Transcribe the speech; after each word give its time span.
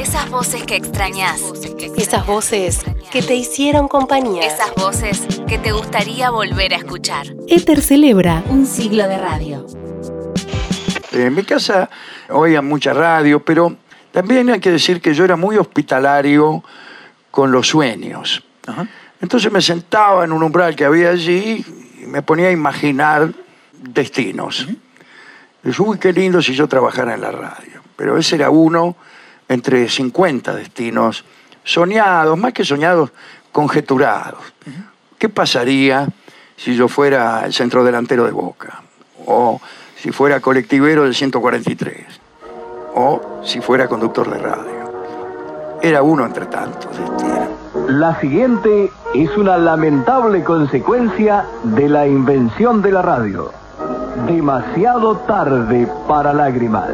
Esas 0.00 0.30
voces 0.30 0.62
que 0.62 0.76
extrañas. 0.76 1.42
Esas 1.94 2.26
voces 2.26 2.80
que 3.12 3.20
te 3.20 3.34
hicieron 3.34 3.86
compañía. 3.86 4.46
Esas 4.46 4.74
voces 4.74 5.26
que 5.46 5.58
te 5.58 5.72
gustaría 5.72 6.30
volver 6.30 6.72
a 6.72 6.78
escuchar. 6.78 7.26
Éter 7.46 7.82
celebra 7.82 8.42
Un 8.48 8.64
siglo 8.64 9.06
de 9.06 9.18
radio. 9.18 9.66
En 11.12 11.34
mi 11.34 11.44
casa 11.44 11.90
oía 12.30 12.62
mucha 12.62 12.94
radio, 12.94 13.44
pero 13.44 13.76
también 14.10 14.48
hay 14.48 14.58
que 14.58 14.70
decir 14.70 15.02
que 15.02 15.12
yo 15.12 15.22
era 15.22 15.36
muy 15.36 15.58
hospitalario 15.58 16.64
con 17.30 17.52
los 17.52 17.68
sueños. 17.68 18.42
Entonces 19.20 19.52
me 19.52 19.60
sentaba 19.60 20.24
en 20.24 20.32
un 20.32 20.42
umbral 20.42 20.74
que 20.74 20.86
había 20.86 21.10
allí 21.10 21.62
y 22.02 22.06
me 22.06 22.22
ponía 22.22 22.48
a 22.48 22.52
imaginar 22.52 23.34
destinos. 23.74 24.66
Y 24.66 25.68
dije, 25.68 25.82
uy, 25.82 25.98
qué 25.98 26.10
lindo 26.10 26.40
si 26.40 26.54
yo 26.54 26.66
trabajara 26.66 27.12
en 27.12 27.20
la 27.20 27.32
radio. 27.32 27.82
Pero 27.96 28.16
ese 28.16 28.36
era 28.36 28.48
uno 28.48 28.96
entre 29.50 29.88
50 29.88 30.54
destinos 30.54 31.24
soñados, 31.64 32.38
más 32.38 32.52
que 32.52 32.64
soñados, 32.64 33.10
conjeturados. 33.50 34.40
¿Qué 35.18 35.28
pasaría 35.28 36.06
si 36.56 36.76
yo 36.76 36.86
fuera 36.86 37.44
el 37.44 37.52
centro 37.52 37.82
delantero 37.84 38.24
de 38.24 38.30
Boca? 38.30 38.80
O 39.26 39.60
si 39.96 40.12
fuera 40.12 40.38
colectivero 40.40 41.02
del 41.02 41.16
143? 41.16 42.06
O 42.94 43.42
si 43.44 43.60
fuera 43.60 43.88
conductor 43.88 44.30
de 44.30 44.38
radio. 44.38 45.78
Era 45.82 46.02
uno 46.02 46.24
entre 46.24 46.46
tantos 46.46 46.96
destinos. 46.96 47.48
La 47.88 48.20
siguiente 48.20 48.92
es 49.14 49.36
una 49.36 49.58
lamentable 49.58 50.44
consecuencia 50.44 51.44
de 51.64 51.88
la 51.88 52.06
invención 52.06 52.82
de 52.82 52.92
la 52.92 53.02
radio. 53.02 53.50
Demasiado 54.28 55.16
tarde 55.18 55.88
para 56.06 56.32
lágrimas. 56.32 56.90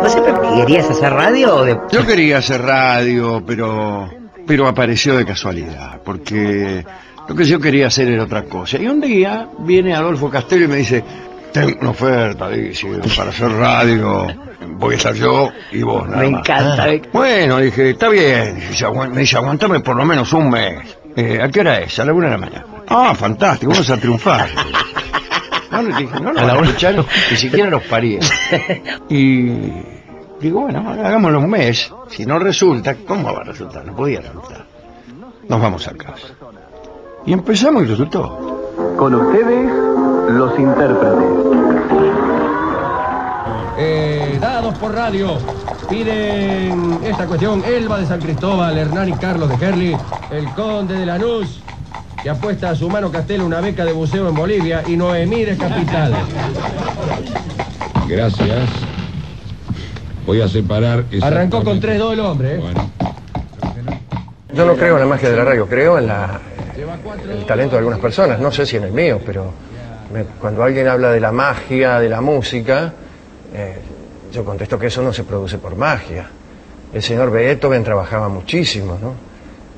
¿Vos 0.00 0.12
siempre 0.12 0.32
querías 0.56 0.90
hacer 0.90 1.12
radio 1.12 1.56
o 1.56 1.64
de... 1.64 1.78
Yo 1.92 2.06
quería 2.06 2.38
hacer 2.38 2.62
radio, 2.62 3.42
pero 3.46 4.08
pero 4.46 4.66
apareció 4.66 5.16
de 5.16 5.24
casualidad, 5.24 6.00
porque 6.04 6.84
lo 7.28 7.34
que 7.36 7.44
yo 7.44 7.60
quería 7.60 7.86
hacer 7.86 8.08
era 8.08 8.24
otra 8.24 8.42
cosa. 8.44 8.78
Y 8.78 8.86
un 8.88 9.00
día 9.00 9.46
viene 9.60 9.94
Adolfo 9.94 10.28
Castello 10.28 10.64
y 10.64 10.68
me 10.68 10.76
dice, 10.76 11.04
tengo 11.52 11.78
una 11.80 11.90
oferta, 11.90 12.48
dice, 12.48 12.88
para 13.16 13.30
hacer 13.30 13.48
radio, 13.52 14.26
voy 14.76 14.94
a 14.94 14.96
estar 14.96 15.14
yo 15.14 15.50
y 15.70 15.82
vos, 15.82 16.08
nada 16.08 16.22
Me 16.22 16.30
más". 16.30 16.40
encanta. 16.40 16.88
eh. 16.88 17.02
Bueno, 17.12 17.58
dije, 17.58 17.90
está 17.90 18.08
bien. 18.08 18.56
Dice, 18.70 18.86
"Aguan- 18.86 19.10
Me 19.12 19.20
dice, 19.20 19.36
aguantame 19.36 19.78
por 19.80 19.94
lo 19.94 20.04
menos 20.04 20.32
un 20.32 20.50
mes. 20.50 20.96
Eh, 21.14 21.38
¿A 21.40 21.48
qué 21.48 21.60
hora 21.60 21.78
es? 21.80 21.96
A 22.00 22.04
la 22.04 22.12
una 22.12 22.26
de 22.26 22.32
la 22.32 22.38
mañana. 22.38 22.64
Ah, 22.88 23.14
fantástico, 23.14 23.70
vamos 23.70 23.88
a 23.90 23.96
triunfar. 23.98 24.48
No, 25.70 25.82
le 25.82 25.96
dije, 25.96 26.20
no 26.20 26.32
lo 26.32 26.40
van 26.40 26.50
a 26.50 26.62
escuchar 26.62 26.96
ni 27.30 27.36
siquiera 27.36 27.70
los 27.70 27.82
parientes. 27.84 28.32
Y 29.08 29.50
digo, 30.40 30.60
bueno, 30.62 30.88
hagámoslo 30.88 31.38
un 31.38 31.50
mes. 31.50 31.92
Si 32.08 32.24
no 32.26 32.38
resulta, 32.38 32.94
¿cómo 33.06 33.32
va 33.32 33.40
a 33.40 33.44
resultar? 33.44 33.84
No 33.84 33.94
podía 33.94 34.20
resultar. 34.20 34.64
Nos 35.48 35.60
vamos 35.60 35.86
a 35.86 35.94
casa. 35.94 36.28
Y 37.26 37.32
empezamos 37.32 37.82
y 37.82 37.86
resultó. 37.86 38.94
Con 38.96 39.14
ustedes, 39.14 39.70
los 40.30 40.58
intérpretes. 40.58 41.24
Eh, 43.78 44.38
dados 44.40 44.76
por 44.78 44.94
radio. 44.94 45.38
Piden 45.88 47.00
esta 47.02 47.26
cuestión 47.26 47.64
Elba 47.64 47.98
de 47.98 48.06
San 48.06 48.20
Cristóbal, 48.20 48.76
Hernán 48.78 49.08
y 49.08 49.12
Carlos 49.14 49.48
de 49.48 49.56
Gerli, 49.56 49.96
el 50.30 50.48
conde 50.50 50.94
de 50.94 51.06
Lanús, 51.06 51.60
que 52.22 52.30
apuesta 52.30 52.70
a 52.70 52.74
su 52.74 52.88
mano 52.88 53.10
Castelo 53.10 53.46
una 53.46 53.60
beca 53.60 53.84
de 53.84 53.92
buceo 53.92 54.28
en 54.28 54.34
Bolivia 54.34 54.82
y 54.86 54.96
Noemí 54.96 55.44
de 55.44 55.56
Capital. 55.56 56.14
Gracias. 58.08 58.68
Voy 60.26 60.40
a 60.42 60.48
separar. 60.48 61.04
Arrancó 61.22 61.62
con 61.64 61.76
exactamente- 61.76 61.98
3-2 61.98 62.12
el 62.12 62.20
hombre. 62.20 62.54
¿eh? 62.54 62.58
Bueno, 62.58 62.90
Yo 64.52 64.66
no 64.66 64.74
creo 64.74 64.94
en 64.94 65.00
la 65.00 65.06
magia 65.06 65.30
de 65.30 65.36
la 65.36 65.44
radio, 65.44 65.66
creo 65.66 65.98
en 65.98 66.06
la, 66.08 66.40
el 67.30 67.46
talento 67.46 67.72
de 67.72 67.78
algunas 67.78 68.00
personas, 68.00 68.38
no 68.40 68.50
sé 68.52 68.66
si 68.66 68.76
en 68.76 68.84
el 68.84 68.92
mío, 68.92 69.20
pero 69.24 69.52
me- 70.12 70.24
cuando 70.40 70.62
alguien 70.62 70.88
habla 70.88 71.10
de 71.12 71.20
la 71.20 71.32
magia 71.32 71.98
de 72.00 72.08
la 72.08 72.20
música, 72.20 72.92
eh, 73.54 73.78
yo 74.32 74.44
contesto 74.44 74.78
que 74.78 74.88
eso 74.88 75.02
no 75.02 75.12
se 75.12 75.24
produce 75.24 75.58
por 75.58 75.76
magia. 75.76 76.26
El 76.92 77.02
señor 77.02 77.30
Beethoven 77.30 77.84
trabajaba 77.84 78.28
muchísimo, 78.28 78.98
¿no? 79.00 79.14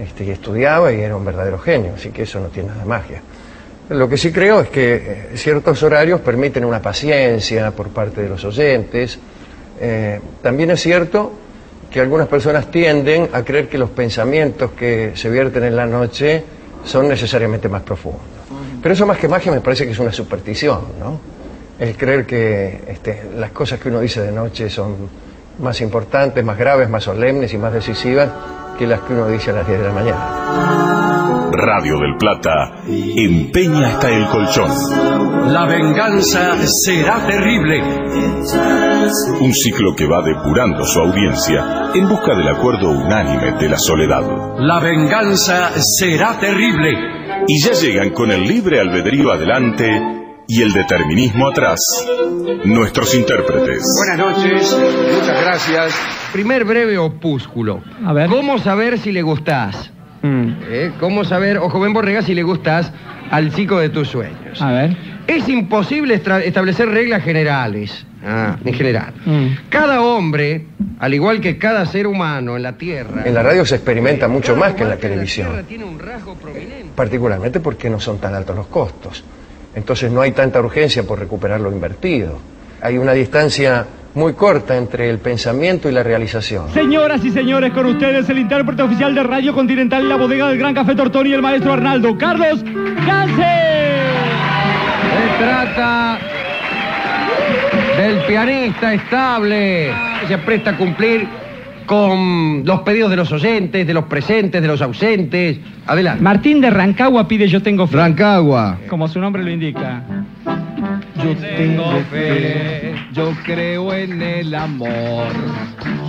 Este, 0.00 0.24
y 0.24 0.30
estudiaba 0.30 0.90
y 0.94 1.00
era 1.00 1.14
un 1.14 1.24
verdadero 1.26 1.58
genio, 1.58 1.92
así 1.94 2.08
que 2.08 2.22
eso 2.22 2.40
no 2.40 2.48
tiene 2.48 2.70
nada 2.70 2.80
de 2.80 2.88
magia. 2.88 3.22
Lo 3.90 4.08
que 4.08 4.16
sí 4.16 4.32
creo 4.32 4.60
es 4.60 4.70
que 4.70 4.94
eh, 4.94 5.28
ciertos 5.34 5.82
horarios 5.82 6.22
permiten 6.22 6.64
una 6.64 6.80
paciencia 6.80 7.70
por 7.72 7.88
parte 7.88 8.22
de 8.22 8.30
los 8.30 8.42
oyentes. 8.46 9.18
Eh, 9.78 10.18
también 10.42 10.70
es 10.70 10.80
cierto 10.80 11.32
que 11.90 12.00
algunas 12.00 12.28
personas 12.28 12.70
tienden 12.70 13.28
a 13.34 13.42
creer 13.42 13.68
que 13.68 13.76
los 13.76 13.90
pensamientos 13.90 14.70
que 14.70 15.12
se 15.16 15.28
vierten 15.28 15.64
en 15.64 15.76
la 15.76 15.84
noche 15.84 16.44
son 16.82 17.06
necesariamente 17.06 17.68
más 17.68 17.82
profundos. 17.82 18.22
Pero 18.82 18.94
eso 18.94 19.06
más 19.06 19.18
que 19.18 19.28
magia 19.28 19.52
me 19.52 19.60
parece 19.60 19.84
que 19.84 19.92
es 19.92 19.98
una 19.98 20.12
superstición, 20.12 20.80
¿no? 20.98 21.20
El 21.78 21.94
creer 21.94 22.24
que 22.24 22.84
este, 22.86 23.24
las 23.36 23.50
cosas 23.50 23.78
que 23.78 23.90
uno 23.90 24.00
dice 24.00 24.22
de 24.22 24.32
noche 24.32 24.70
son 24.70 24.96
más 25.58 25.78
importantes, 25.82 26.42
más 26.42 26.56
graves, 26.56 26.88
más 26.88 27.04
solemnes 27.04 27.52
y 27.52 27.58
más 27.58 27.74
decisivas 27.74 28.30
que 28.80 28.86
las 28.86 29.00
que 29.00 29.12
uno 29.12 29.28
dice 29.28 29.50
a 29.50 29.54
las 29.56 29.66
10 29.66 29.78
de 29.78 29.86
la 29.88 29.92
mañana. 29.92 31.50
Radio 31.52 31.98
del 31.98 32.16
Plata 32.16 32.80
empeña 32.88 33.88
hasta 33.88 34.08
el 34.08 34.26
colchón. 34.28 34.70
La 35.52 35.66
venganza 35.66 36.56
será 36.66 37.18
terrible. 37.26 37.82
Un 39.38 39.52
ciclo 39.52 39.94
que 39.94 40.06
va 40.06 40.22
depurando 40.22 40.84
su 40.84 40.98
audiencia 40.98 41.90
en 41.94 42.08
busca 42.08 42.34
del 42.34 42.48
acuerdo 42.48 42.88
unánime 42.88 43.52
de 43.60 43.68
la 43.68 43.76
soledad. 43.76 44.22
La 44.60 44.80
venganza 44.80 45.72
será 45.78 46.38
terrible. 46.40 47.44
Y 47.48 47.62
ya 47.62 47.72
llegan 47.72 48.10
con 48.14 48.30
el 48.30 48.44
libre 48.44 48.80
albedrío 48.80 49.30
adelante 49.30 50.19
y 50.50 50.62
el 50.62 50.72
determinismo 50.72 51.48
atrás. 51.48 51.80
Nuestros 52.64 53.14
intérpretes. 53.14 53.84
Buenas 53.96 54.18
noches, 54.18 54.76
muchas 55.14 55.40
gracias. 55.42 55.94
Primer 56.32 56.64
breve 56.64 56.98
opúsculo. 56.98 57.80
A 58.04 58.12
ver. 58.12 58.28
¿Cómo 58.28 58.58
saber 58.58 58.98
si 58.98 59.12
le 59.12 59.22
gustás? 59.22 59.92
Mm, 60.22 60.50
¿Eh? 60.68 60.92
¿Cómo 60.98 61.24
saber, 61.24 61.58
o 61.58 61.70
joven 61.70 61.92
Borrega, 61.92 62.22
si 62.22 62.34
le 62.34 62.42
gustás 62.42 62.92
al 63.30 63.54
chico 63.54 63.78
de 63.78 63.90
tus 63.90 64.08
sueños? 64.08 64.60
A 64.60 64.72
ver. 64.72 64.96
Es 65.28 65.48
imposible 65.48 66.14
establecer 66.44 66.88
reglas 66.88 67.22
generales, 67.22 68.04
ah, 68.26 68.56
en 68.64 68.74
general. 68.74 69.14
Mm. 69.24 69.46
Cada 69.68 70.02
hombre, 70.02 70.66
al 70.98 71.14
igual 71.14 71.40
que 71.40 71.58
cada 71.58 71.86
ser 71.86 72.08
humano 72.08 72.56
en 72.56 72.64
la 72.64 72.72
Tierra... 72.72 73.22
En 73.24 73.34
la 73.34 73.44
radio 73.44 73.64
se 73.64 73.76
experimenta 73.76 74.26
mucho 74.26 74.56
más 74.56 74.74
que 74.74 74.82
en 74.82 74.88
la 74.88 74.96
televisión. 74.96 75.46
Tierra 75.46 75.62
tiene 75.62 75.84
un 75.84 76.00
rasgo 76.00 76.34
prominente. 76.34 76.88
particularmente 76.96 77.60
porque 77.60 77.88
no 77.88 78.00
son 78.00 78.18
tan 78.18 78.34
altos 78.34 78.56
los 78.56 78.66
costos. 78.66 79.22
Entonces 79.74 80.10
no 80.10 80.20
hay 80.20 80.32
tanta 80.32 80.60
urgencia 80.60 81.02
por 81.04 81.18
recuperar 81.18 81.60
lo 81.60 81.70
invertido. 81.70 82.38
Hay 82.82 82.98
una 82.98 83.12
distancia 83.12 83.86
muy 84.14 84.32
corta 84.32 84.76
entre 84.76 85.08
el 85.08 85.18
pensamiento 85.18 85.88
y 85.88 85.92
la 85.92 86.02
realización. 86.02 86.70
Señoras 86.72 87.24
y 87.24 87.30
señores, 87.30 87.72
con 87.72 87.86
ustedes 87.86 88.28
el 88.28 88.38
intérprete 88.38 88.82
oficial 88.82 89.14
de 89.14 89.22
Radio 89.22 89.54
Continental, 89.54 90.08
la 90.08 90.16
bodega 90.16 90.48
del 90.48 90.58
Gran 90.58 90.74
Café 90.74 90.94
Tortoni 90.94 91.30
y 91.30 91.34
el 91.34 91.42
maestro 91.42 91.72
Arnaldo, 91.72 92.16
Carlos 92.18 92.64
Ganse. 92.64 93.70
Se 95.10 95.44
trata 95.44 96.18
del 97.96 98.18
pianista 98.26 98.94
estable 98.94 99.92
que 100.20 100.26
se 100.26 100.38
presta 100.38 100.70
a 100.70 100.76
cumplir 100.76 101.28
con 101.90 102.62
los 102.64 102.82
pedidos 102.82 103.10
de 103.10 103.16
los 103.16 103.32
oyentes, 103.32 103.84
de 103.84 103.92
los 103.92 104.04
presentes, 104.04 104.62
de 104.62 104.68
los 104.68 104.80
ausentes. 104.80 105.58
Adelante. 105.88 106.22
Martín 106.22 106.60
de 106.60 106.70
Rancagua 106.70 107.26
pide 107.26 107.48
Yo 107.48 107.62
tengo 107.62 107.88
fe. 107.88 107.96
Rancagua. 107.96 108.78
Como 108.88 109.08
su 109.08 109.18
nombre 109.18 109.42
lo 109.42 109.50
indica. 109.50 110.00
Yo 111.16 111.34
Tengo 111.34 112.00
fe, 112.12 112.94
yo 113.12 113.32
creo 113.44 113.92
en 113.92 114.22
el 114.22 114.54
amor. 114.54 115.32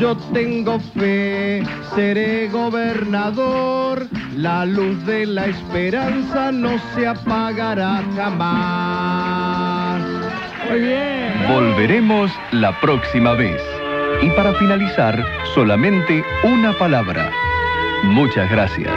Yo 0.00 0.16
tengo 0.34 0.80
fe, 0.80 1.62
seré 1.94 2.48
gobernador. 2.48 4.08
La 4.36 4.64
luz 4.64 5.06
de 5.06 5.26
la 5.26 5.46
esperanza 5.46 6.50
no 6.50 6.70
se 6.96 7.06
apagará 7.06 8.02
jamás. 8.16 10.02
Muy 10.70 10.80
bien. 10.80 11.34
Volveremos 11.48 12.32
la 12.50 12.78
próxima 12.80 13.34
vez. 13.34 13.77
Y 14.20 14.30
para 14.30 14.52
finalizar, 14.54 15.24
solamente 15.54 16.24
una 16.42 16.72
palabra. 16.72 17.30
Muchas 18.02 18.50
gracias. 18.50 18.92